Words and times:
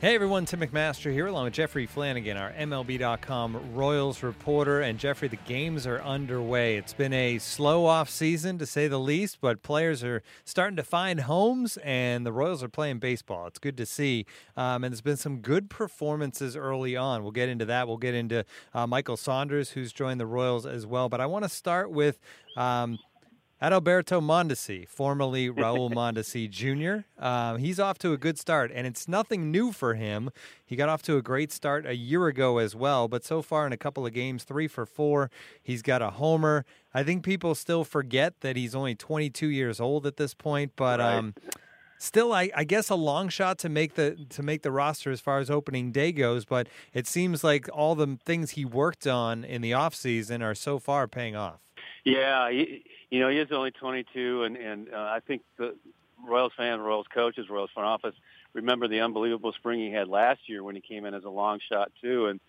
Hey 0.00 0.14
everyone, 0.14 0.44
Tim 0.44 0.60
McMaster 0.60 1.12
here, 1.12 1.26
along 1.26 1.46
with 1.46 1.54
Jeffrey 1.54 1.84
Flanagan, 1.84 2.36
our 2.36 2.52
MLB.com 2.52 3.74
Royals 3.74 4.22
reporter. 4.22 4.80
And 4.80 4.96
Jeffrey, 4.96 5.26
the 5.26 5.38
games 5.38 5.88
are 5.88 6.00
underway. 6.02 6.76
It's 6.76 6.92
been 6.92 7.12
a 7.12 7.38
slow 7.38 7.84
off 7.84 8.08
season 8.08 8.58
to 8.58 8.66
say 8.66 8.86
the 8.86 9.00
least, 9.00 9.40
but 9.40 9.64
players 9.64 10.04
are 10.04 10.22
starting 10.44 10.76
to 10.76 10.84
find 10.84 11.22
homes, 11.22 11.78
and 11.78 12.24
the 12.24 12.30
Royals 12.30 12.62
are 12.62 12.68
playing 12.68 13.00
baseball. 13.00 13.48
It's 13.48 13.58
good 13.58 13.76
to 13.76 13.84
see. 13.84 14.24
Um, 14.56 14.84
and 14.84 14.92
there's 14.92 15.00
been 15.00 15.16
some 15.16 15.38
good 15.38 15.68
performances 15.68 16.54
early 16.54 16.96
on. 16.96 17.24
We'll 17.24 17.32
get 17.32 17.48
into 17.48 17.64
that. 17.64 17.88
We'll 17.88 17.96
get 17.96 18.14
into 18.14 18.44
uh, 18.74 18.86
Michael 18.86 19.16
Saunders, 19.16 19.70
who's 19.70 19.92
joined 19.92 20.20
the 20.20 20.26
Royals 20.26 20.64
as 20.64 20.86
well. 20.86 21.08
But 21.08 21.20
I 21.20 21.26
want 21.26 21.42
to 21.42 21.48
start 21.48 21.90
with 21.90 22.20
um, 22.56 23.00
Adalberto 23.60 24.20
Mondesi, 24.22 24.86
formerly 24.88 25.48
Raul 25.50 25.92
Mondesi 25.92 26.48
Jr., 26.48 27.04
um, 27.22 27.58
he's 27.58 27.80
off 27.80 27.98
to 27.98 28.12
a 28.12 28.16
good 28.16 28.38
start, 28.38 28.70
and 28.72 28.86
it's 28.86 29.08
nothing 29.08 29.50
new 29.50 29.72
for 29.72 29.94
him. 29.94 30.30
He 30.64 30.76
got 30.76 30.88
off 30.88 31.02
to 31.02 31.16
a 31.16 31.22
great 31.22 31.50
start 31.50 31.84
a 31.84 31.96
year 31.96 32.28
ago 32.28 32.58
as 32.58 32.76
well, 32.76 33.08
but 33.08 33.24
so 33.24 33.42
far 33.42 33.66
in 33.66 33.72
a 33.72 33.76
couple 33.76 34.06
of 34.06 34.12
games, 34.12 34.44
three 34.44 34.68
for 34.68 34.86
four. 34.86 35.30
He's 35.60 35.82
got 35.82 36.02
a 36.02 36.10
homer. 36.10 36.64
I 36.94 37.02
think 37.02 37.24
people 37.24 37.54
still 37.54 37.84
forget 37.84 38.40
that 38.40 38.56
he's 38.56 38.74
only 38.74 38.94
22 38.94 39.48
years 39.48 39.80
old 39.80 40.06
at 40.06 40.16
this 40.16 40.34
point, 40.34 40.72
but 40.76 41.00
right. 41.00 41.16
um, 41.16 41.34
still, 41.98 42.32
I, 42.32 42.50
I, 42.56 42.62
guess 42.64 42.90
a 42.90 42.94
long 42.94 43.28
shot 43.28 43.58
to 43.58 43.68
make 43.68 43.94
the 43.94 44.26
to 44.30 44.42
make 44.42 44.62
the 44.62 44.70
roster 44.70 45.10
as 45.10 45.20
far 45.20 45.38
as 45.38 45.50
opening 45.50 45.90
day 45.90 46.12
goes. 46.12 46.44
But 46.44 46.68
it 46.94 47.06
seems 47.06 47.44
like 47.44 47.68
all 47.72 47.94
the 47.94 48.18
things 48.24 48.52
he 48.52 48.64
worked 48.64 49.06
on 49.06 49.44
in 49.44 49.62
the 49.62 49.72
offseason 49.72 50.42
are 50.42 50.54
so 50.54 50.78
far 50.78 51.08
paying 51.08 51.36
off. 51.36 51.67
Yeah. 52.12 52.50
He- 52.50 52.84
you 53.10 53.20
know, 53.20 53.30
he 53.30 53.38
is 53.38 53.50
only 53.52 53.70
22, 53.70 54.42
and 54.42 54.56
and 54.56 54.92
uh, 54.92 54.98
I 54.98 55.20
think 55.20 55.42
the 55.56 55.74
Royals 56.22 56.52
fans, 56.56 56.80
Royals 56.80 57.06
coaches, 57.12 57.48
Royals 57.48 57.70
front 57.72 57.86
office 57.88 58.14
remember 58.54 58.88
the 58.88 59.00
unbelievable 59.00 59.52
spring 59.52 59.80
he 59.80 59.90
had 59.92 60.08
last 60.08 60.40
year 60.48 60.62
when 60.62 60.74
he 60.74 60.80
came 60.80 61.04
in 61.04 61.14
as 61.14 61.24
a 61.24 61.30
long 61.30 61.60
shot 61.70 61.92
too, 62.02 62.26
and 62.26 62.40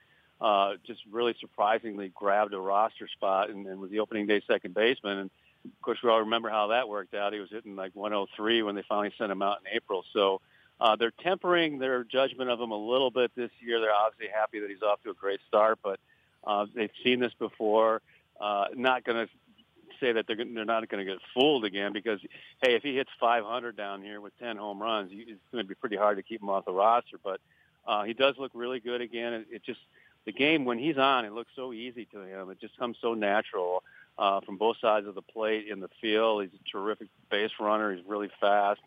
uh, 0.42 0.74
just 0.86 1.02
really 1.12 1.36
surprisingly 1.40 2.10
grabbed 2.10 2.54
a 2.54 2.60
roster 2.60 3.08
spot 3.08 3.50
and, 3.50 3.68
and 3.68 3.80
was 3.80 3.92
the 3.92 4.00
opening 4.00 4.26
day 4.26 4.42
second 4.48 4.74
baseman. 4.74 5.18
And 5.18 5.30
of 5.66 5.82
course, 5.82 6.00
we 6.02 6.10
all 6.10 6.22
remember 6.22 6.50
how 6.50 6.68
that 6.68 6.88
worked 6.88 7.14
out. 7.14 7.34
He 7.34 7.40
was 7.40 7.50
hitting 7.50 7.76
like 7.76 7.92
103 7.94 8.64
when 8.64 8.76
they 8.76 8.84
finally 8.88 9.14
sent 9.18 9.32
him 9.32 9.42
out 9.42 9.58
in 9.66 9.76
April. 9.76 10.06
So 10.14 10.40
uh, 10.80 10.96
they're 10.96 11.12
tempering 11.22 11.78
their 11.78 12.06
judgment 12.06 12.50
of 12.50 12.60
him 12.62 12.72
a 12.72 12.78
little 12.78 13.12
bit 13.12 13.32
this 13.36 13.52
year. 13.60 13.82
They're 13.82 13.94
obviously 13.94 14.34
happy 14.34 14.62
that 14.62 14.70
he's 14.70 14.82
off 14.82 15.04
to 15.04 15.10
a 15.10 15.14
great 15.14 15.42
start, 15.48 15.80
but 15.84 16.00
uh, 16.46 16.66
they've 16.74 16.90
seen 17.04 17.20
this 17.20 17.34
before. 17.38 18.02
Uh, 18.40 18.66
not 18.74 19.04
going 19.04 19.28
to 19.28 19.34
say 20.00 20.12
that 20.14 20.26
they're 20.28 20.38
they're 20.38 20.66
not 20.66 20.88
going 20.90 21.06
to 21.06 21.12
get 21.12 21.22
fooled 21.34 21.66
again 21.66 21.94
because 21.94 22.20
hey, 22.62 22.76
if 22.76 22.84
he 22.84 22.96
hits 22.96 23.10
500 23.20 23.76
down 23.76 24.02
here 24.02 24.22
with 24.22 24.38
10 24.40 24.58
home 24.58 24.82
runs, 24.82 25.12
it's 25.14 25.42
going 25.52 25.64
to 25.64 25.68
be 25.68 25.76
pretty 25.76 25.98
hard 25.98 26.18
to 26.18 26.24
keep 26.24 26.42
him 26.42 26.50
off 26.50 26.66
the 26.66 26.72
roster. 26.72 27.18
But 27.24 27.40
uh, 27.88 28.04
he 28.04 28.14
does 28.14 28.36
look 28.38 28.52
really 28.54 28.80
good 28.80 29.02
again. 29.02 29.34
It, 29.34 29.48
it 29.52 29.64
just 29.64 29.80
the 30.26 30.32
game 30.32 30.66
when 30.66 30.78
he's 30.78 30.98
on, 30.98 31.26
it 31.26 31.34
looks 31.34 31.52
so 31.56 31.74
easy 31.74 32.06
to 32.14 32.22
him. 32.22 32.50
It 32.50 32.60
just 32.60 32.78
comes 32.78 32.98
so 33.02 33.14
natural 33.14 33.84
uh, 34.18 34.42
from 34.42 34.58
both 34.58 34.78
sides 34.82 35.08
of 35.08 35.16
the 35.16 35.22
plate 35.22 35.68
in 35.68 35.80
the 35.80 35.90
field. 36.02 36.44
He's 36.44 36.52
a 36.54 36.70
terrific 36.70 37.08
base 37.32 37.52
runner. 37.60 37.96
He's 37.96 38.06
really 38.06 38.30
fast. 38.40 38.82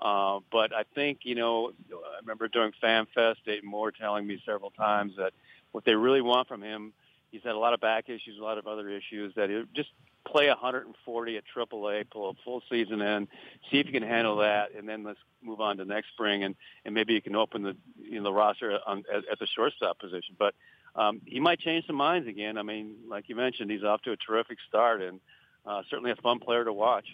Uh, 0.00 0.40
but 0.50 0.74
I 0.74 0.84
think, 0.94 1.20
you 1.24 1.34
know, 1.34 1.72
I 1.92 2.20
remember 2.22 2.48
during 2.48 2.72
Fan 2.80 3.06
Fest, 3.14 3.40
Dayton 3.44 3.68
Moore 3.68 3.92
telling 3.92 4.26
me 4.26 4.42
several 4.46 4.70
times 4.70 5.12
that 5.18 5.32
what 5.72 5.84
they 5.84 5.94
really 5.94 6.22
want 6.22 6.48
from 6.48 6.62
him, 6.62 6.94
he's 7.30 7.42
had 7.42 7.52
a 7.54 7.58
lot 7.58 7.74
of 7.74 7.80
back 7.80 8.08
issues, 8.08 8.38
a 8.40 8.42
lot 8.42 8.56
of 8.56 8.66
other 8.66 8.88
issues, 8.88 9.34
that 9.34 9.50
it 9.50 9.68
just 9.74 9.90
play 10.26 10.48
140 10.48 11.36
at 11.36 11.44
AAA, 11.54 12.10
pull 12.10 12.30
a 12.30 12.34
full 12.44 12.62
season 12.70 13.00
in, 13.00 13.28
see 13.70 13.78
if 13.78 13.86
you 13.86 13.92
can 13.92 14.02
handle 14.02 14.36
that, 14.36 14.74
and 14.76 14.88
then 14.88 15.02
let's 15.02 15.18
move 15.42 15.60
on 15.60 15.76
to 15.78 15.84
next 15.84 16.08
spring, 16.08 16.44
and 16.44 16.54
and 16.84 16.94
maybe 16.94 17.14
you 17.14 17.22
can 17.22 17.36
open 17.36 17.62
the 17.62 17.76
you 17.96 18.16
know 18.16 18.24
the 18.24 18.32
roster 18.32 18.78
on, 18.86 19.04
at, 19.12 19.24
at 19.30 19.38
the 19.38 19.46
shortstop 19.46 19.98
position. 19.98 20.36
But 20.38 20.54
um, 20.94 21.20
he 21.24 21.40
might 21.40 21.60
change 21.60 21.86
some 21.86 21.96
minds 21.96 22.28
again. 22.28 22.58
I 22.58 22.62
mean, 22.62 22.96
like 23.08 23.28
you 23.28 23.36
mentioned, 23.36 23.70
he's 23.70 23.84
off 23.84 24.02
to 24.02 24.12
a 24.12 24.16
terrific 24.16 24.58
start, 24.68 25.02
and 25.02 25.20
uh, 25.66 25.82
certainly 25.88 26.10
a 26.10 26.16
fun 26.16 26.38
player 26.38 26.64
to 26.64 26.72
watch. 26.72 27.06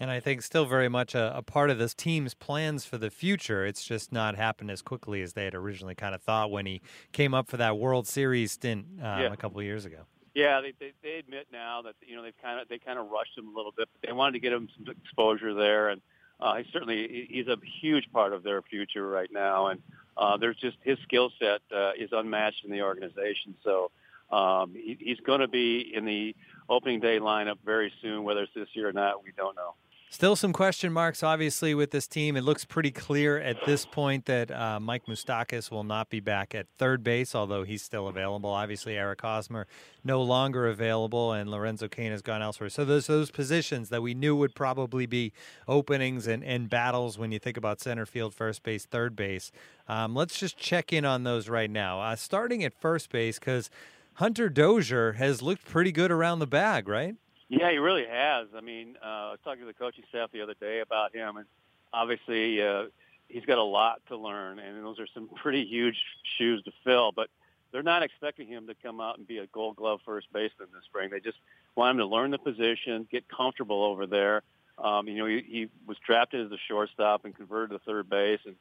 And 0.00 0.10
I 0.10 0.18
think 0.18 0.42
still 0.42 0.66
very 0.66 0.88
much 0.88 1.14
a, 1.14 1.36
a, 1.36 1.42
part 1.42 1.70
of 1.70 1.78
this 1.78 1.94
team's 1.94 2.34
plans 2.34 2.84
for 2.84 2.98
the 2.98 3.10
future. 3.10 3.64
It's 3.64 3.84
just 3.84 4.10
not 4.10 4.34
happened 4.34 4.70
as 4.72 4.82
quickly 4.82 5.22
as 5.22 5.34
they 5.34 5.44
had 5.44 5.54
originally 5.54 5.94
kind 5.94 6.16
of 6.16 6.22
thought 6.22 6.50
when 6.50 6.66
he 6.66 6.80
came 7.12 7.32
up 7.32 7.48
for 7.48 7.56
that 7.58 7.78
World 7.78 8.08
Series 8.08 8.52
stint 8.52 8.86
um, 8.98 9.20
yeah. 9.20 9.32
a 9.32 9.36
couple 9.36 9.60
of 9.60 9.64
years 9.64 9.84
ago. 9.84 10.00
Yeah, 10.34 10.60
they, 10.60 10.72
they 10.80 10.92
they 11.02 11.14
admit 11.18 11.46
now 11.52 11.82
that 11.82 11.94
you 12.04 12.16
know 12.16 12.22
they've 12.22 12.42
kind 12.42 12.60
of 12.60 12.68
they 12.68 12.78
kind 12.78 12.98
of 12.98 13.08
rushed 13.08 13.38
him 13.38 13.48
a 13.48 13.56
little 13.56 13.72
bit, 13.72 13.88
but 13.92 14.06
they 14.06 14.12
wanted 14.12 14.32
to 14.32 14.40
get 14.40 14.52
him 14.52 14.68
some 14.76 14.92
exposure 15.04 15.54
there, 15.54 15.90
and 15.90 16.00
uh, 16.40 16.56
he 16.56 16.64
certainly 16.72 17.26
he's 17.30 17.46
a 17.46 17.56
huge 17.80 18.10
part 18.12 18.32
of 18.32 18.42
their 18.42 18.60
future 18.62 19.06
right 19.06 19.30
now, 19.32 19.68
and 19.68 19.80
uh, 20.16 20.36
there's 20.36 20.56
just 20.56 20.76
his 20.82 20.98
skill 21.04 21.30
set 21.38 21.60
uh, 21.74 21.92
is 21.96 22.10
unmatched 22.12 22.64
in 22.64 22.72
the 22.72 22.82
organization, 22.82 23.54
so 23.62 23.92
um, 24.32 24.72
he, 24.74 24.96
he's 24.98 25.20
going 25.20 25.40
to 25.40 25.48
be 25.48 25.92
in 25.94 26.04
the 26.04 26.34
opening 26.68 26.98
day 26.98 27.20
lineup 27.20 27.58
very 27.64 27.92
soon. 28.02 28.24
Whether 28.24 28.42
it's 28.42 28.54
this 28.54 28.68
year 28.72 28.88
or 28.88 28.92
not, 28.92 29.22
we 29.22 29.30
don't 29.36 29.54
know. 29.54 29.74
Still 30.10 30.36
some 30.36 30.52
question 30.52 30.92
marks, 30.92 31.24
obviously, 31.24 31.74
with 31.74 31.90
this 31.90 32.06
team. 32.06 32.36
It 32.36 32.44
looks 32.44 32.64
pretty 32.64 32.92
clear 32.92 33.36
at 33.36 33.56
this 33.66 33.84
point 33.84 34.26
that 34.26 34.48
uh, 34.48 34.78
Mike 34.78 35.06
Moustakas 35.06 35.72
will 35.72 35.82
not 35.82 36.08
be 36.08 36.20
back 36.20 36.54
at 36.54 36.68
third 36.78 37.02
base, 37.02 37.34
although 37.34 37.64
he's 37.64 37.82
still 37.82 38.06
available. 38.06 38.50
Obviously, 38.50 38.96
Eric 38.96 39.22
Hosmer 39.22 39.66
no 40.04 40.22
longer 40.22 40.68
available, 40.68 41.32
and 41.32 41.50
Lorenzo 41.50 41.88
Cain 41.88 42.12
has 42.12 42.22
gone 42.22 42.42
elsewhere. 42.42 42.68
So 42.68 42.84
those 42.84 43.08
those 43.08 43.32
positions 43.32 43.88
that 43.88 44.02
we 44.02 44.14
knew 44.14 44.36
would 44.36 44.54
probably 44.54 45.06
be 45.06 45.32
openings 45.66 46.28
and, 46.28 46.44
and 46.44 46.70
battles 46.70 47.18
when 47.18 47.32
you 47.32 47.40
think 47.40 47.56
about 47.56 47.80
center 47.80 48.06
field, 48.06 48.34
first 48.34 48.62
base, 48.62 48.86
third 48.86 49.16
base. 49.16 49.50
Um, 49.88 50.14
let's 50.14 50.38
just 50.38 50.56
check 50.56 50.92
in 50.92 51.04
on 51.04 51.24
those 51.24 51.48
right 51.48 51.70
now. 51.70 52.00
Uh, 52.00 52.14
starting 52.14 52.62
at 52.62 52.72
first 52.72 53.10
base, 53.10 53.40
because 53.40 53.68
Hunter 54.14 54.48
Dozier 54.48 55.14
has 55.14 55.42
looked 55.42 55.64
pretty 55.64 55.90
good 55.90 56.12
around 56.12 56.38
the 56.38 56.46
bag, 56.46 56.86
right? 56.86 57.16
Yeah, 57.48 57.70
he 57.70 57.78
really 57.78 58.06
has. 58.06 58.48
I 58.56 58.60
mean, 58.60 58.96
uh, 59.02 59.06
I 59.06 59.30
was 59.32 59.40
talking 59.44 59.60
to 59.60 59.66
the 59.66 59.74
coaching 59.74 60.04
staff 60.08 60.30
the 60.32 60.42
other 60.42 60.54
day 60.54 60.80
about 60.80 61.14
him, 61.14 61.36
and 61.36 61.46
obviously 61.92 62.62
uh, 62.62 62.84
he's 63.28 63.44
got 63.44 63.58
a 63.58 63.62
lot 63.62 64.00
to 64.08 64.16
learn, 64.16 64.58
and 64.58 64.84
those 64.84 64.98
are 64.98 65.06
some 65.12 65.28
pretty 65.36 65.64
huge 65.64 65.96
shoes 66.38 66.62
to 66.64 66.72
fill. 66.84 67.12
But 67.12 67.28
they're 67.72 67.82
not 67.82 68.02
expecting 68.02 68.46
him 68.46 68.66
to 68.68 68.74
come 68.74 69.00
out 69.00 69.18
and 69.18 69.26
be 69.26 69.38
a 69.38 69.46
Gold 69.46 69.76
Glove 69.76 70.00
first 70.04 70.32
baseman 70.32 70.68
this 70.72 70.84
spring. 70.84 71.10
They 71.10 71.20
just 71.20 71.38
want 71.74 71.92
him 71.92 71.98
to 71.98 72.06
learn 72.06 72.30
the 72.30 72.38
position, 72.38 73.06
get 73.10 73.28
comfortable 73.28 73.82
over 73.84 74.06
there. 74.06 74.42
Um, 74.78 75.06
you 75.06 75.18
know, 75.18 75.26
he, 75.26 75.44
he 75.46 75.68
was 75.86 75.96
drafted 76.04 76.46
as 76.46 76.52
a 76.52 76.58
shortstop 76.68 77.24
and 77.24 77.34
converted 77.34 77.70
to 77.70 77.84
third 77.84 78.08
base 78.08 78.40
and 78.44 78.56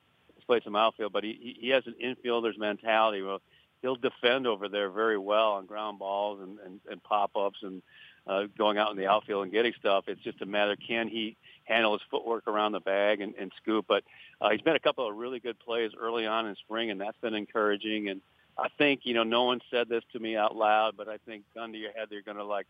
played 0.46 0.64
some 0.64 0.76
outfield, 0.76 1.14
but 1.14 1.24
he 1.24 1.56
he 1.60 1.70
has 1.70 1.84
an 1.88 1.96
infielder's 2.04 2.58
mentality. 2.58 3.22
Well, 3.22 3.42
he'll 3.82 3.96
defend 3.96 4.46
over 4.46 4.68
there 4.68 4.90
very 4.90 5.18
well 5.18 5.54
on 5.54 5.66
ground 5.66 6.00
balls 6.00 6.42
and 6.42 6.60
and, 6.60 6.80
and 6.90 7.04
pop 7.04 7.32
ups 7.36 7.60
and 7.62 7.82
uh, 8.28 8.44
going 8.58 8.78
out 8.78 8.92
in 8.92 8.98
the 8.98 9.08
outfield 9.08 9.44
and 9.44 9.52
getting 9.52 9.74
stuff. 9.80 10.06
It's 10.08 10.22
just 10.22 10.42
a 10.42 10.46
matter 10.46 10.76
can 10.76 11.08
he 11.08 11.36
handle 11.66 11.94
his 11.94 12.02
footwork 12.10 12.48
around 12.48 12.74
the 12.74 12.80
bag 12.80 13.22
and, 13.22 13.34
and 13.36 13.52
scoop. 13.62 13.86
But 13.88 14.04
uh, 14.42 14.50
he's 14.50 14.64
made 14.66 14.76
a 14.76 14.80
couple 14.80 15.08
of 15.08 15.16
really 15.16 15.40
good 15.40 15.60
plays 15.60 15.92
early 16.00 16.26
on 16.26 16.48
in 16.48 16.56
spring, 16.56 16.92
and 16.92 17.00
that's 17.00 17.18
been 17.22 17.34
encouraging. 17.34 18.10
And 18.10 18.22
I 18.58 18.68
think 18.78 19.02
you 19.04 19.14
know 19.14 19.24
no 19.24 19.44
one 19.44 19.62
said 19.72 19.90
this 19.90 20.04
to 20.14 20.20
me 20.20 20.36
out 20.36 20.56
loud, 20.56 20.96
but 20.98 21.08
I 21.08 21.18
think 21.26 21.44
to 21.56 21.78
your 21.78 21.92
head, 21.92 22.08
they're 22.10 22.22
going 22.22 22.38
to 22.38 22.46
like 22.46 22.68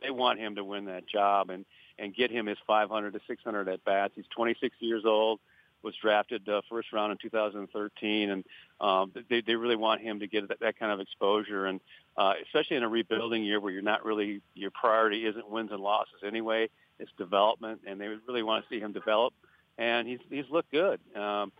they 0.00 0.10
want 0.10 0.38
him 0.38 0.56
to 0.56 0.64
win 0.64 0.86
that 0.86 1.06
job 1.06 1.50
and 1.50 1.64
and 1.98 2.14
get 2.14 2.30
him 2.30 2.46
his 2.46 2.58
500 2.66 3.12
to 3.12 3.20
600 3.26 3.68
at 3.68 3.84
bats. 3.84 4.14
He's 4.16 4.24
26 4.34 4.74
years 4.80 5.04
old 5.04 5.40
was 5.82 5.94
drafted 6.00 6.48
uh, 6.48 6.62
first 6.68 6.92
round 6.92 7.12
in 7.12 7.18
2013, 7.18 8.30
and 8.30 8.44
um, 8.80 9.12
they 9.28 9.40
they 9.40 9.54
really 9.54 9.76
want 9.76 10.00
him 10.00 10.20
to 10.20 10.26
get 10.26 10.48
that, 10.48 10.60
that 10.60 10.78
kind 10.78 10.92
of 10.92 11.00
exposure, 11.00 11.66
and 11.66 11.80
uh, 12.16 12.34
especially 12.44 12.76
in 12.76 12.82
a 12.82 12.88
rebuilding 12.88 13.44
year 13.44 13.60
where 13.60 13.72
you're 13.72 13.82
not 13.82 14.04
really 14.04 14.40
your 14.54 14.70
priority 14.70 15.26
isn't 15.26 15.48
wins 15.48 15.70
and 15.72 15.80
losses 15.80 16.20
anyway, 16.24 16.68
it's 16.98 17.10
development, 17.18 17.80
and 17.86 18.00
they 18.00 18.08
really 18.26 18.42
want 18.42 18.64
to 18.64 18.74
see 18.74 18.80
him 18.80 18.92
develop, 18.92 19.34
and 19.78 20.06
he's 20.06 20.20
he's 20.30 20.48
looked 20.50 20.70
good. 20.70 21.00
Um, 21.16 21.52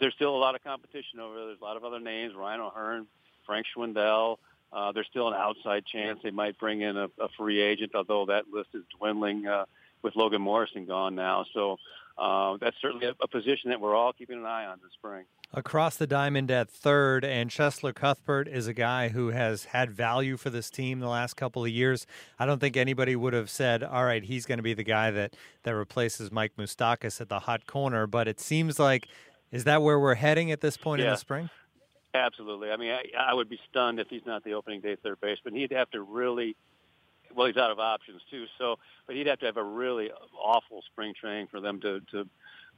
there's 0.00 0.14
still 0.14 0.34
a 0.34 0.38
lot 0.38 0.54
of 0.54 0.64
competition 0.64 1.20
over 1.20 1.34
there. 1.34 1.46
There's 1.46 1.60
a 1.60 1.64
lot 1.64 1.76
of 1.76 1.84
other 1.84 2.00
names: 2.00 2.34
Ryan 2.34 2.60
O'Hearn, 2.60 3.06
Frank 3.46 3.66
Schwindel. 3.76 4.36
Uh, 4.70 4.92
there's 4.92 5.06
still 5.06 5.28
an 5.28 5.34
outside 5.34 5.86
chance 5.86 6.20
they 6.22 6.30
might 6.30 6.58
bring 6.58 6.82
in 6.82 6.96
a, 6.96 7.08
a 7.18 7.28
free 7.38 7.60
agent, 7.60 7.92
although 7.94 8.26
that 8.26 8.44
list 8.52 8.68
is 8.74 8.82
dwindling 8.98 9.46
uh, 9.46 9.64
with 10.02 10.16
Logan 10.16 10.42
Morrison 10.42 10.86
gone 10.86 11.14
now. 11.14 11.44
So 11.54 11.76
uh, 12.16 12.56
that's 12.60 12.76
certainly 12.82 13.06
a, 13.06 13.14
a 13.22 13.28
position 13.28 13.70
that 13.70 13.80
we're 13.80 13.94
all 13.94 14.12
keeping 14.12 14.38
an 14.38 14.44
eye 14.44 14.66
on 14.66 14.78
this 14.82 14.92
spring. 14.94 15.24
Across 15.54 15.96
the 15.96 16.06
diamond 16.06 16.50
at 16.50 16.68
third, 16.68 17.24
and 17.24 17.48
Cheslor 17.48 17.94
Cuthbert 17.94 18.48
is 18.48 18.66
a 18.66 18.74
guy 18.74 19.08
who 19.08 19.28
has 19.28 19.64
had 19.64 19.90
value 19.90 20.36
for 20.36 20.50
this 20.50 20.68
team 20.68 21.00
the 21.00 21.08
last 21.08 21.34
couple 21.34 21.64
of 21.64 21.70
years. 21.70 22.06
I 22.38 22.44
don't 22.44 22.58
think 22.58 22.76
anybody 22.76 23.16
would 23.16 23.32
have 23.32 23.48
said, 23.48 23.82
"All 23.82 24.04
right, 24.04 24.22
he's 24.22 24.44
going 24.44 24.58
to 24.58 24.62
be 24.62 24.74
the 24.74 24.84
guy 24.84 25.10
that 25.10 25.34
that 25.62 25.74
replaces 25.74 26.30
Mike 26.30 26.52
Moustakas 26.58 27.20
at 27.20 27.30
the 27.30 27.40
hot 27.40 27.66
corner." 27.66 28.06
But 28.06 28.28
it 28.28 28.40
seems 28.40 28.78
like 28.78 29.08
is 29.50 29.64
that 29.64 29.82
where 29.82 29.98
we're 29.98 30.14
heading 30.14 30.52
at 30.52 30.60
this 30.60 30.76
point 30.76 31.00
yeah. 31.00 31.06
in 31.06 31.12
the 31.12 31.16
spring? 31.16 31.50
Absolutely. 32.14 32.70
I 32.70 32.76
mean, 32.76 32.90
I, 32.90 33.30
I 33.30 33.34
would 33.34 33.48
be 33.48 33.58
stunned 33.70 34.00
if 34.00 34.08
he's 34.08 34.26
not 34.26 34.44
the 34.44 34.54
opening 34.54 34.80
day 34.80 34.96
third 35.02 35.20
baseman. 35.20 35.54
He'd 35.54 35.72
have 35.72 35.90
to 35.90 36.02
really, 36.02 36.56
well, 37.34 37.46
he's 37.46 37.56
out 37.56 37.70
of 37.70 37.78
options 37.78 38.20
too. 38.30 38.46
So, 38.58 38.76
but 39.06 39.16
he'd 39.16 39.26
have 39.26 39.38
to 39.40 39.46
have 39.46 39.56
a 39.56 39.64
really 39.64 40.10
awful 40.36 40.82
spring 40.90 41.14
training 41.18 41.48
for 41.50 41.60
them 41.60 41.80
to 41.80 42.00
to 42.12 42.28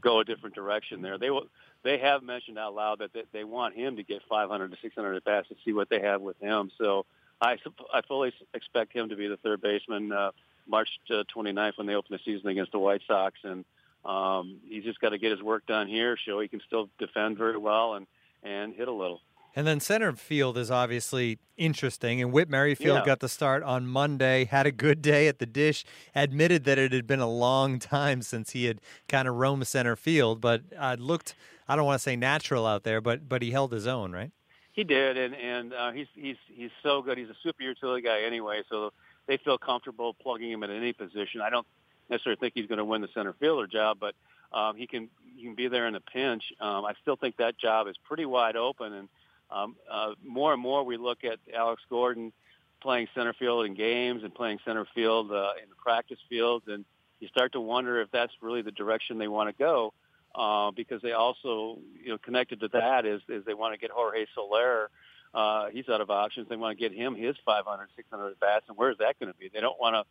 go 0.00 0.20
a 0.20 0.25
different 0.25 0.55
direction 0.55 1.02
there. 1.02 1.19
They 1.19 1.31
will. 1.31 1.47
They 1.82 1.99
have 1.99 2.23
mentioned 2.23 2.58
out 2.58 2.75
loud 2.75 2.99
that 2.99 3.12
they, 3.14 3.23
they 3.32 3.44
want 3.44 3.75
him 3.75 3.97
to 3.97 4.02
get 4.02 4.20
500 4.29 4.70
to 4.70 4.76
600 4.82 5.14
at 5.14 5.25
bats 5.25 5.49
to 5.49 5.56
see 5.64 5.73
what 5.73 5.88
they 5.88 6.00
have 6.00 6.20
with 6.20 6.38
him. 6.38 6.70
So, 6.76 7.06
I 7.41 7.56
I 7.93 8.02
fully 8.02 8.32
expect 8.55 8.93
him 8.93 9.08
to 9.08 9.17
be 9.17 9.29
the 9.29 9.38
third 9.38 9.61
baseman 9.61 10.12
uh, 10.12 10.31
March 10.67 10.88
uh, 11.11 11.25
29th 11.35 11.79
when 11.79 11.87
they 11.87 11.94
open 11.94 12.12
the 12.12 12.20
season 12.25 12.49
against 12.49 12.73
the 12.73 12.79
White 12.79 13.03
Sox, 13.06 13.38
and 13.44 13.64
um, 14.05 14.58
he's 14.69 14.85
just 14.85 15.00
got 15.00 15.11
to 15.11 15.19
get 15.19 15.31
his 15.31 15.43
work 15.43 15.67
done 15.67 15.88
here, 15.88 16.17
show 16.17 16.41
he 16.41 16.49
can 16.49 16.61
still 16.67 16.88
defend 16.99 17.38
very 17.38 17.58
well 17.58 17.94
and 17.94 18.06
and 18.43 18.75
hit 18.75 18.88
a 18.88 18.93
little. 18.93 19.20
And 19.55 19.67
then 19.67 19.81
center 19.81 20.12
field 20.12 20.56
is 20.56 20.70
obviously 20.70 21.38
interesting. 21.56 22.20
And 22.23 22.32
Whit 22.32 22.49
Merrifield 22.49 22.99
yeah. 22.99 23.05
got 23.05 23.20
the 23.20 23.29
start 23.29 23.62
on 23.62 23.87
Monday, 23.87 24.44
had 24.44 24.67
a 24.67 24.73
good 24.73 25.02
day 25.02 25.29
at 25.29 25.38
the 25.38 25.47
dish, 25.47 25.85
admitted 26.14 26.64
that 26.64 26.79
it 26.79 26.93
had 26.93 27.06
been 27.06 27.20
a 27.20 27.29
long 27.29 27.79
time 27.79 28.23
since 28.23 28.50
he 28.50 28.67
had 28.67 28.81
kind 29.08 29.26
of 29.26 29.35
roamed 29.35 29.67
center 29.67 29.97
field, 29.97 30.41
but 30.41 30.62
uh, 30.79 30.97
looked, 30.99 31.35
I 31.69 31.76
don't 31.76 31.87
want 31.87 31.99
to 31.99 32.02
say 32.02 32.17
natural 32.17 32.67
out 32.67 32.85
there, 32.85 33.00
but 33.00 33.29
but 33.29 33.43
he 33.43 33.50
held 33.50 33.73
his 33.73 33.87
own, 33.87 34.12
right? 34.12 34.31
He 34.73 34.85
did, 34.85 35.17
and 35.17 35.35
and 35.35 35.75
uh, 35.75 35.91
he's 35.91 36.06
he's 36.14 36.37
he's 36.46 36.70
so 36.82 37.03
good. 37.03 37.19
He's 37.19 37.29
a 37.29 37.37
super 37.43 37.62
utility 37.62 38.03
guy 38.03 38.23
anyway, 38.23 38.62
so 38.69 38.93
they 39.26 39.37
feel 39.37 39.58
comfortable 39.58 40.14
plugging 40.14 40.50
him 40.50 40.62
in 40.62 40.70
any 40.70 40.93
position. 40.93 41.41
I 41.41 41.50
don't 41.50 41.67
necessarily 42.08 42.38
think 42.38 42.55
he's 42.55 42.67
going 42.67 42.79
to 42.79 42.85
win 42.85 43.00
the 43.00 43.08
center 43.14 43.32
fielder 43.32 43.67
job, 43.67 43.99
but 44.00 44.14
um, 44.53 44.76
he 44.76 44.87
can 44.87 45.08
he 45.37 45.43
can 45.43 45.55
be 45.55 45.69
there 45.69 45.87
in 45.87 45.94
a 45.94 46.00
pinch. 46.00 46.44
Um, 46.61 46.85
I 46.85 46.94
still 47.03 47.17
think 47.17 47.37
that 47.37 47.58
job 47.58 47.88
is 47.88 47.96
pretty 48.05 48.26
wide 48.26 48.56
open, 48.56 48.93
and 48.93 49.08
um, 49.50 49.76
uh, 49.91 50.12
more 50.25 50.52
and 50.52 50.62
more 50.62 50.85
we 50.85 50.97
look 50.97 51.25
at 51.25 51.38
Alex 51.55 51.82
Gordon 51.88 52.32
playing 52.81 53.08
center 53.14 53.32
field 53.32 53.67
in 53.67 53.75
games 53.75 54.23
and 54.25 54.35
playing 54.35 54.58
center 54.64 54.87
field 54.94 55.31
uh, 55.31 55.52
in 55.62 55.69
the 55.69 55.76
practice 55.76 56.19
fields, 56.29 56.67
and 56.69 56.85
you 57.20 57.29
start 57.29 57.52
to 57.52 57.61
wonder 57.61 58.00
if 58.00 58.11
that's 58.11 58.32
really 58.41 58.62
the 58.62 58.73
direction 58.73 59.19
they 59.19 59.29
want 59.29 59.49
to 59.49 59.62
go. 59.62 59.93
Uh, 60.32 60.70
because 60.70 61.02
they 61.02 61.11
also, 61.11 61.79
you 62.00 62.11
know, 62.11 62.19
connected 62.19 62.61
to 62.61 62.69
that 62.69 63.05
is, 63.05 63.20
is 63.29 63.44
they 63.44 63.55
want 63.55 63.75
to 63.75 63.81
get 63.81 63.91
Jorge 63.91 64.26
Soler. 64.32 64.88
Uh, 65.35 65.67
he's 65.70 65.88
out 65.88 66.00
of 66.00 66.08
options. 66.08 66.49
They 66.49 66.55
want 66.55 66.79
to 66.79 66.81
get 66.81 66.96
him 66.96 67.17
his 67.17 67.35
500, 67.44 67.88
600 67.96 68.38
bats, 68.38 68.64
and 68.69 68.76
where 68.76 68.91
is 68.91 68.99
that 68.99 69.19
going 69.19 69.32
to 69.32 69.38
be? 69.38 69.50
They 69.53 69.61
don't 69.61 69.79
want 69.81 69.94
to 69.94 70.05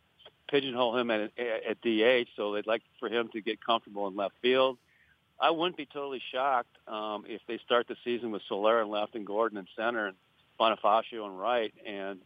pigeonhole 0.50 0.96
him 0.98 1.10
at, 1.10 1.30
at 1.38 1.80
DH, 1.80 2.28
so 2.36 2.52
they'd 2.52 2.66
like 2.66 2.82
for 2.98 3.08
him 3.08 3.30
to 3.32 3.40
get 3.40 3.64
comfortable 3.64 4.08
in 4.08 4.16
left 4.16 4.34
field. 4.42 4.76
I 5.40 5.50
wouldn't 5.50 5.76
be 5.76 5.86
totally 5.86 6.22
shocked 6.32 6.76
um, 6.86 7.24
if 7.26 7.40
they 7.48 7.58
start 7.64 7.88
the 7.88 7.96
season 8.04 8.30
with 8.30 8.42
Soler 8.48 8.82
in 8.82 8.88
left 8.90 9.14
and 9.14 9.26
Gordon 9.26 9.58
in 9.58 9.66
center 9.76 10.08
and 10.08 10.16
Bonifacio 10.58 11.24
and 11.24 11.40
right, 11.40 11.72
and 11.86 12.20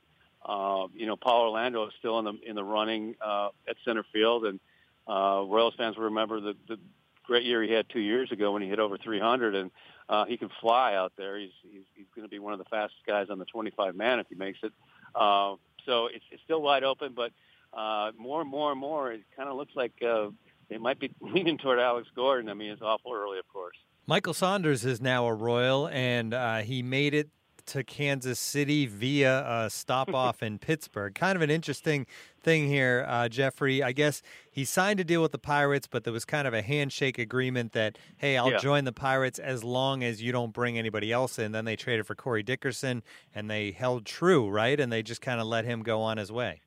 uh, 0.44 0.88
you 0.92 1.06
know 1.06 1.16
Paulo 1.16 1.50
Orlando 1.50 1.86
is 1.86 1.92
still 1.98 2.18
in 2.18 2.24
the 2.24 2.34
in 2.44 2.56
the 2.56 2.64
running 2.64 3.14
uh, 3.24 3.50
at 3.68 3.76
center 3.84 4.04
field, 4.12 4.44
and 4.44 4.58
uh, 5.06 5.44
Royals 5.46 5.74
fans 5.76 5.96
will 5.96 6.04
remember 6.04 6.40
the, 6.40 6.56
the 6.66 6.78
great 7.24 7.44
year 7.44 7.62
he 7.62 7.72
had 7.72 7.88
two 7.88 8.00
years 8.00 8.32
ago 8.32 8.52
when 8.52 8.62
he 8.62 8.68
hit 8.68 8.80
over 8.80 8.98
300, 8.98 9.54
and 9.54 9.70
uh, 10.08 10.24
he 10.24 10.36
can 10.36 10.50
fly 10.60 10.94
out 10.94 11.12
there. 11.16 11.38
He's 11.38 11.52
he's, 11.62 11.84
he's 11.94 12.06
going 12.16 12.26
to 12.26 12.30
be 12.30 12.40
one 12.40 12.52
of 12.52 12.58
the 12.58 12.64
fastest 12.64 13.06
guys 13.06 13.28
on 13.30 13.38
the 13.38 13.44
25 13.44 13.94
man 13.94 14.18
if 14.18 14.26
he 14.28 14.34
makes 14.34 14.58
it. 14.64 14.72
Uh, 15.14 15.54
so 15.86 16.06
it's, 16.06 16.24
it's 16.32 16.42
still 16.42 16.62
wide 16.62 16.82
open, 16.82 17.12
but 17.14 17.30
uh, 17.72 18.10
more 18.18 18.40
and 18.40 18.50
more 18.50 18.72
and 18.72 18.80
more, 18.80 19.12
it 19.12 19.22
kind 19.36 19.48
of 19.48 19.56
looks 19.56 19.72
like 19.76 19.92
uh, 20.02 20.28
they 20.74 20.78
might 20.78 20.98
be 20.98 21.10
leaning 21.20 21.56
toward 21.56 21.78
Alex 21.78 22.08
Gordon. 22.16 22.50
I 22.50 22.54
mean, 22.54 22.72
it's 22.72 22.82
awful 22.82 23.12
early, 23.14 23.38
of 23.38 23.46
course. 23.48 23.76
Michael 24.06 24.34
Saunders 24.34 24.84
is 24.84 25.00
now 25.00 25.26
a 25.26 25.32
Royal, 25.32 25.88
and 25.88 26.34
uh, 26.34 26.58
he 26.58 26.82
made 26.82 27.14
it 27.14 27.30
to 27.66 27.82
Kansas 27.82 28.38
City 28.38 28.84
via 28.84 29.46
a 29.48 29.70
stop 29.70 30.12
off 30.12 30.42
in 30.42 30.58
Pittsburgh. 30.58 31.14
Kind 31.14 31.36
of 31.36 31.42
an 31.42 31.48
interesting 31.48 32.06
thing 32.42 32.66
here, 32.66 33.06
uh, 33.08 33.28
Jeffrey. 33.28 33.82
I 33.82 33.92
guess 33.92 34.20
he 34.50 34.64
signed 34.64 34.98
a 34.98 35.04
deal 35.04 35.22
with 35.22 35.32
the 35.32 35.38
Pirates, 35.38 35.86
but 35.86 36.02
there 36.02 36.12
was 36.12 36.24
kind 36.24 36.46
of 36.46 36.52
a 36.52 36.60
handshake 36.60 37.18
agreement 37.18 37.72
that, 37.72 37.96
hey, 38.16 38.36
I'll 38.36 38.50
yeah. 38.50 38.58
join 38.58 38.84
the 38.84 38.92
Pirates 38.92 39.38
as 39.38 39.62
long 39.62 40.02
as 40.02 40.20
you 40.20 40.32
don't 40.32 40.52
bring 40.52 40.76
anybody 40.76 41.12
else 41.12 41.38
in. 41.38 41.52
Then 41.52 41.64
they 41.64 41.76
traded 41.76 42.06
for 42.06 42.16
Corey 42.16 42.42
Dickerson, 42.42 43.04
and 43.32 43.48
they 43.48 43.70
held 43.70 44.04
true, 44.04 44.50
right? 44.50 44.78
And 44.78 44.92
they 44.92 45.04
just 45.04 45.22
kind 45.22 45.40
of 45.40 45.46
let 45.46 45.64
him 45.64 45.82
go 45.82 46.02
on 46.02 46.18
his 46.18 46.32
way. 46.32 46.60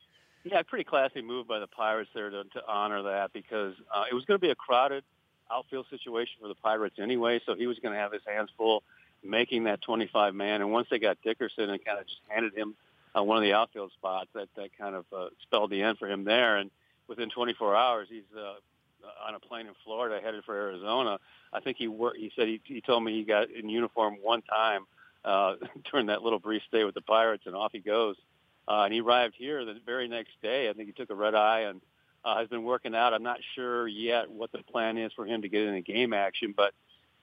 Yeah, 0.50 0.62
pretty 0.62 0.86
classy 0.86 1.22
move 1.22 1.48
by 1.48 1.60
the 1.60 1.68
Pirates 1.68 2.10
there 2.14 2.30
to, 2.30 2.44
to 2.44 2.62
honor 2.68 3.04
that 3.04 3.34
because 3.34 3.74
uh, 3.94 4.06
it 4.10 4.14
was 4.14 4.24
going 4.26 4.40
to 4.40 4.42
be 4.42 4.50
a 4.50 4.56
crowded 4.56 5.04
outfield 5.52 5.88
situation 5.90 6.36
for 6.42 6.48
the 6.48 6.56
Pirates 6.56 6.96
anyway, 7.00 7.42
so 7.46 7.54
he 7.54 7.68
was 7.68 7.78
going 7.80 7.94
to 7.94 8.00
have 8.00 8.14
his 8.14 8.22
hands 8.26 8.50
full 8.58 8.84
making 9.24 9.66
that 9.66 9.82
25 9.82 10.34
man. 10.36 10.62
And 10.62 10.72
once 10.72 10.88
they 10.90 11.00
got 11.00 11.18
Dickerson 11.22 11.70
and 11.70 11.84
kind 11.84 12.00
of 12.00 12.08
just 12.08 12.22
handed 12.30 12.56
him 12.56 12.76
uh, 13.18 13.24
one 13.24 13.38
of 13.38 13.44
the 13.44 13.54
outfield 13.54 13.92
spots, 13.92 14.30
that 14.36 14.48
that 14.56 14.78
kind 14.78 14.96
of 14.96 15.06
uh, 15.12 15.28
spelled 15.42 15.70
the 15.70 15.82
end 15.82 15.98
for 15.98 16.08
him 16.08 16.24
there. 16.24 16.58
And 16.58 16.72
within 17.08 17.30
24 17.30 17.76
hours, 17.76 18.08
he's 18.10 18.24
uh, 18.38 18.54
on 19.28 19.36
a 19.36 19.40
plane 19.40 19.68
in 19.68 19.74
Florida 19.84 20.22
headed 20.24 20.46
for 20.46 20.56
Arizona. 20.56 21.20
I 21.52 21.60
think 21.60 21.78
he 21.78 21.88
worked. 21.88 22.20
He 22.20 22.32
said 22.36 22.48
he, 22.48 22.62
he 22.64 22.80
told 22.80 23.04
me 23.04 23.14
he 23.14 23.24
got 23.24 23.50
in 23.52 23.70
uniform 23.70 24.18
one 24.22 24.44
time 24.44 24.86
uh, 25.26 25.56
during 25.92 26.08
that 26.08 26.22
little 26.22 26.40
brief 26.40 26.62
stay 26.68 26.84
with 26.86 26.96
the 26.96 27.02
Pirates, 27.02 27.44
and 27.46 27.56
off 27.56 27.72
he 27.74 27.80
goes. 27.80 28.16
Uh, 28.68 28.84
and 28.84 28.94
he 28.94 29.02
arrived 29.02 29.36
here 29.38 29.64
the 29.64 29.75
very 29.86 30.08
next 30.08 30.31
day. 30.42 30.69
I 30.69 30.74
think 30.74 30.88
he 30.88 30.94
took 30.94 31.10
a 31.10 31.16
red 31.16 31.36
eye 31.36 31.62
and 31.62 31.81
uh, 32.25 32.38
has 32.38 32.50
been 32.50 32.64
working 32.64 32.96
out. 32.96 33.14
I'm 33.14 33.24
not 33.24 33.40
sure 33.56 33.88
yet 33.88 34.30
what 34.30 34.52
the 34.52 34.60
plan 34.60 34.98
is 34.98 35.14
for 35.14 35.25
him 35.25 35.44
to 35.44 35.50
get 35.50 35.64
into 35.64 35.81
game 35.81 36.14
action, 36.14 36.54
but 36.56 36.74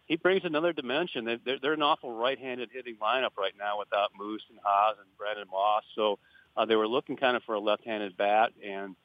he 0.06 0.16
brings 0.16 0.44
another 0.44 0.72
dimension. 0.72 1.24
They're, 1.24 1.58
they're 1.60 1.72
an 1.72 1.82
awful 1.82 2.12
right-handed 2.12 2.70
hitting 2.72 2.96
lineup 2.96 3.36
right 3.38 3.54
now 3.58 3.78
without 3.78 4.10
Moose 4.18 4.42
and 4.50 4.58
Hos 4.62 4.96
and 4.98 5.16
Brandon 5.18 5.46
Moss. 5.50 5.82
So 5.94 6.18
uh, 6.56 6.64
they 6.64 6.76
were 6.76 6.88
looking 6.88 7.16
kind 7.16 7.36
of 7.36 7.42
for 7.44 7.54
a 7.54 7.60
left-handed 7.60 8.16
bat. 8.16 8.52
And 8.64 8.96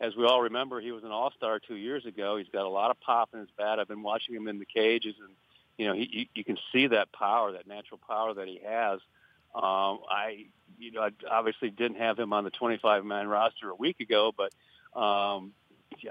as 0.00 0.16
we 0.16 0.24
all 0.24 0.42
remember, 0.42 0.80
he 0.80 0.92
was 0.92 1.04
an 1.04 1.10
all-star 1.10 1.60
two 1.60 1.76
years 1.76 2.04
ago. 2.04 2.36
He's 2.36 2.48
got 2.52 2.66
a 2.66 2.68
lot 2.68 2.90
of 2.90 3.00
pop 3.00 3.30
in 3.32 3.40
his 3.40 3.48
bat. 3.56 3.78
I've 3.78 3.88
been 3.88 4.02
watching 4.02 4.34
him 4.34 4.48
in 4.48 4.58
the 4.58 4.66
cages, 4.66 5.14
and 5.24 5.34
you 5.78 5.86
know 5.86 5.94
he, 5.94 6.08
you, 6.10 6.26
you 6.34 6.44
can 6.44 6.58
see 6.72 6.88
that 6.88 7.12
power, 7.12 7.52
that 7.52 7.66
natural 7.66 8.00
power 8.06 8.34
that 8.34 8.48
he 8.48 8.60
has. 8.66 9.00
Um, 9.54 10.00
I, 10.08 10.46
you 10.78 10.92
know, 10.92 11.02
I 11.02 11.10
obviously 11.30 11.70
didn't 11.70 11.98
have 11.98 12.18
him 12.18 12.32
on 12.32 12.44
the 12.44 12.50
25-man 12.50 13.28
roster 13.28 13.70
a 13.70 13.74
week 13.74 14.00
ago, 14.00 14.32
but 14.36 14.52
um, 14.98 15.52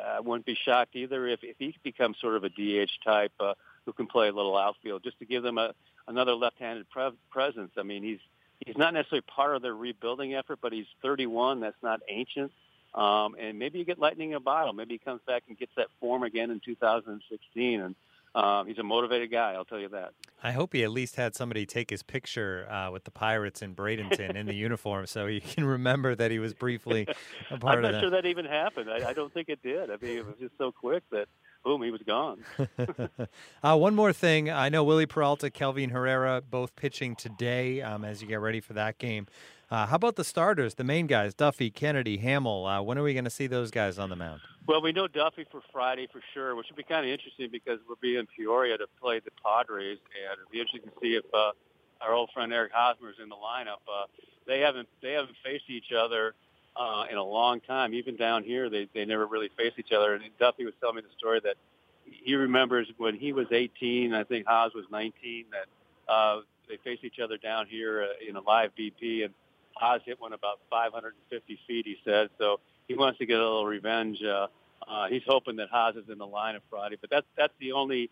I 0.03 0.19
wouldn't 0.19 0.45
be 0.45 0.55
shocked 0.55 0.95
either 0.95 1.27
if, 1.27 1.43
if 1.43 1.55
he 1.59 1.75
becomes 1.83 2.17
sort 2.19 2.35
of 2.35 2.43
a 2.43 2.49
DH 2.49 2.91
type 3.03 3.33
uh, 3.39 3.53
who 3.85 3.93
can 3.93 4.07
play 4.07 4.29
a 4.29 4.31
little 4.31 4.57
outfield, 4.57 5.03
just 5.03 5.19
to 5.19 5.25
give 5.25 5.43
them 5.43 5.57
a 5.57 5.73
another 6.07 6.33
left-handed 6.33 6.89
pre- 6.89 7.17
presence. 7.29 7.71
I 7.77 7.83
mean, 7.83 8.03
he's 8.03 8.19
he's 8.65 8.77
not 8.77 8.93
necessarily 8.93 9.21
part 9.21 9.55
of 9.55 9.61
their 9.61 9.75
rebuilding 9.75 10.35
effort, 10.35 10.59
but 10.61 10.73
he's 10.73 10.87
31. 11.01 11.59
That's 11.59 11.81
not 11.81 12.01
ancient. 12.09 12.51
Um, 12.93 13.35
and 13.39 13.57
maybe 13.57 13.79
you 13.79 13.85
get 13.85 13.99
lightning 13.99 14.31
in 14.31 14.35
a 14.35 14.41
bottle. 14.41 14.73
Maybe 14.73 14.95
he 14.95 14.97
comes 14.97 15.21
back 15.25 15.43
and 15.47 15.57
gets 15.57 15.71
that 15.77 15.87
form 15.99 16.23
again 16.23 16.51
in 16.51 16.59
2016. 16.59 17.81
And 17.81 17.95
um, 18.33 18.67
he's 18.67 18.77
a 18.77 18.83
motivated 18.83 19.31
guy, 19.31 19.53
I'll 19.53 19.65
tell 19.65 19.79
you 19.79 19.89
that. 19.89 20.11
I 20.41 20.51
hope 20.51 20.73
he 20.73 20.83
at 20.83 20.91
least 20.91 21.17
had 21.17 21.35
somebody 21.35 21.65
take 21.65 21.89
his 21.89 22.01
picture 22.01 22.67
uh, 22.71 22.89
with 22.89 23.03
the 23.03 23.11
Pirates 23.11 23.61
in 23.61 23.75
Bradenton 23.75 24.35
in 24.35 24.45
the 24.45 24.53
uniform, 24.67 25.05
so 25.05 25.27
he 25.27 25.39
can 25.39 25.65
remember 25.65 26.15
that 26.15 26.31
he 26.31 26.39
was 26.39 26.53
briefly 26.53 27.07
a 27.51 27.57
part 27.57 27.77
of 27.77 27.83
that. 27.83 27.87
I'm 27.87 27.93
not 27.93 28.01
sure 28.01 28.09
that 28.11 28.25
even 28.25 28.45
happened. 28.45 28.89
I, 28.89 29.09
I 29.09 29.13
don't 29.13 29.33
think 29.33 29.49
it 29.49 29.61
did. 29.61 29.89
I 29.89 29.97
mean, 30.01 30.17
it 30.17 30.25
was 30.25 30.35
just 30.39 30.57
so 30.57 30.71
quick 30.71 31.03
that 31.11 31.27
boom, 31.63 31.81
he 31.81 31.91
was 31.91 32.01
gone. 32.01 32.43
uh, 33.63 33.77
one 33.77 33.95
more 33.95 34.13
thing. 34.13 34.49
I 34.49 34.69
know 34.69 34.83
Wily 34.83 35.05
Peralta, 35.05 35.49
Kelvin 35.49 35.89
Herrera, 35.89 36.41
both 36.41 36.75
pitching 36.75 37.15
today 37.15 37.81
um, 37.81 38.03
as 38.03 38.21
you 38.21 38.27
get 38.27 38.39
ready 38.39 38.59
for 38.59 38.73
that 38.73 38.97
game. 38.97 39.27
Uh, 39.69 39.85
how 39.85 39.95
about 39.95 40.17
the 40.17 40.23
starters, 40.23 40.75
the 40.75 40.83
main 40.83 41.07
guys, 41.07 41.33
Duffy, 41.33 41.69
Kennedy, 41.69 42.17
Hammel? 42.17 42.65
Uh, 42.67 42.81
when 42.81 42.97
are 42.97 43.03
we 43.03 43.13
going 43.13 43.23
to 43.23 43.29
see 43.29 43.47
those 43.47 43.71
guys 43.71 43.97
on 43.97 44.09
the 44.09 44.17
mound? 44.17 44.41
Well, 44.67 44.81
we 44.81 44.91
know 44.91 45.07
Duffy 45.07 45.45
for 45.49 45.61
Friday 45.71 46.07
for 46.11 46.21
sure, 46.33 46.55
which 46.55 46.67
would 46.69 46.75
be 46.75 46.83
kind 46.83 47.05
of 47.05 47.11
interesting 47.11 47.49
because 47.51 47.79
we'll 47.87 47.97
be 48.01 48.17
in 48.17 48.27
Peoria 48.27 48.77
to 48.77 48.87
play 49.01 49.19
the 49.19 49.31
Padres, 49.43 49.97
and 50.13 50.39
it'll 50.39 50.51
be 50.51 50.59
interesting 50.59 50.89
to 50.89 50.95
see 51.01 51.15
if 51.15 51.25
uh, 51.33 51.51
our 52.01 52.13
old 52.13 52.29
friend 52.33 52.51
Eric 52.51 52.73
Hosmer 52.73 53.09
is 53.09 53.15
in 53.23 53.29
the 53.29 53.35
lineup. 53.35 53.79
Uh, 53.87 54.05
they 54.45 54.59
haven't 54.59 54.89
they 55.01 55.13
haven't 55.13 55.35
faced 55.43 55.69
each 55.69 55.91
other 55.97 56.33
uh, 56.75 57.05
in 57.11 57.17
a 57.17 57.23
long 57.23 57.61
time. 57.61 57.93
Even 57.93 58.15
down 58.15 58.43
here, 58.43 58.69
they 58.69 58.87
they 58.93 59.05
never 59.05 59.25
really 59.25 59.49
faced 59.57 59.79
each 59.79 59.91
other. 59.91 60.13
And 60.13 60.23
Duffy 60.39 60.65
was 60.65 60.73
telling 60.79 60.97
me 60.97 61.01
the 61.01 61.15
story 61.17 61.39
that 61.43 61.55
he 62.05 62.35
remembers 62.35 62.87
when 62.97 63.15
he 63.15 63.33
was 63.33 63.47
18, 63.51 64.13
I 64.13 64.23
think 64.23 64.45
Hos 64.47 64.73
was 64.73 64.85
19, 64.91 65.45
that 65.51 66.11
uh, 66.11 66.41
they 66.67 66.77
faced 66.83 67.03
each 67.03 67.19
other 67.19 67.37
down 67.37 67.67
here 67.67 68.03
uh, 68.03 68.29
in 68.29 68.35
a 68.35 68.41
live 68.41 68.71
BP, 68.77 69.25
and 69.25 69.33
Hos 69.75 70.01
hit 70.05 70.19
one 70.19 70.33
about 70.33 70.59
550 70.69 71.59
feet, 71.67 71.85
he 71.85 71.97
said. 72.03 72.29
So 72.37 72.59
he 72.87 72.95
wants 72.95 73.19
to 73.19 73.25
get 73.25 73.39
a 73.39 73.43
little 73.43 73.65
revenge. 73.65 74.21
Uh, 74.21 74.47
uh, 74.87 75.07
he's 75.07 75.23
hoping 75.25 75.57
that 75.57 75.69
Hos 75.71 75.95
is 75.95 76.09
in 76.09 76.17
the 76.17 76.27
lineup 76.27 76.61
Friday, 76.69 76.97
but 76.99 77.09
that's 77.09 77.27
that's 77.37 77.53
the 77.59 77.73
only 77.73 78.09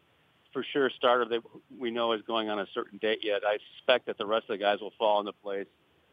for 0.54 0.64
sure 0.74 0.90
starter 0.90 1.26
that 1.26 1.42
we 1.78 1.92
know 1.92 2.14
is 2.14 2.22
going 2.24 2.50
on 2.50 2.60
a 2.60 2.68
certain 2.74 2.98
date 2.98 3.20
yet. 3.24 3.42
I 3.46 3.58
suspect 3.76 4.08
that 4.08 4.18
the 4.18 4.26
rest 4.26 4.44
of 4.44 4.58
the 4.58 4.64
guys 4.64 4.80
will 4.80 4.94
fall 4.98 5.20
into 5.20 5.34
place 5.34 5.68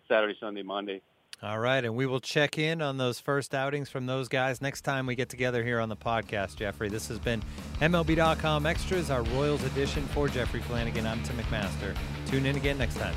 Saturday, 0.08 0.36
Sunday, 0.40 0.62
Monday. 0.62 1.02
All 1.42 1.58
right, 1.58 1.84
and 1.84 1.94
we 1.94 2.06
will 2.06 2.18
check 2.20 2.58
in 2.58 2.80
on 2.80 2.96
those 2.96 3.20
first 3.20 3.54
outings 3.54 3.90
from 3.90 4.06
those 4.06 4.26
guys 4.26 4.62
next 4.62 4.82
time 4.82 5.04
we 5.04 5.14
get 5.14 5.28
together 5.28 5.62
here 5.62 5.80
on 5.80 5.90
the 5.90 5.96
podcast, 5.96 6.56
Jeffrey. 6.56 6.88
This 6.88 7.08
has 7.08 7.18
been 7.18 7.42
MLB.com 7.82 8.64
Extras, 8.64 9.10
our 9.10 9.22
Royals 9.22 9.62
edition 9.64 10.06
for 10.08 10.28
Jeffrey 10.28 10.60
Flanagan. 10.60 11.06
I'm 11.06 11.22
Tim 11.24 11.36
McMaster. 11.36 11.94
Tune 12.26 12.46
in 12.46 12.56
again 12.56 12.78
next 12.78 12.96
time. 12.96 13.14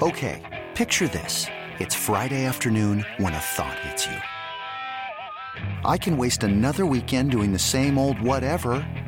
Okay, 0.00 0.64
picture 0.74 1.08
this. 1.08 1.46
It's 1.78 1.94
Friday 1.94 2.46
afternoon 2.46 3.04
when 3.18 3.34
a 3.34 3.38
thought 3.38 3.78
hits 3.80 4.06
you. 4.06 4.16
I 5.84 5.98
can 5.98 6.16
waste 6.16 6.42
another 6.42 6.84
weekend 6.84 7.30
doing 7.30 7.52
the 7.52 7.58
same 7.58 7.98
old 7.98 8.20
whatever, 8.20 8.86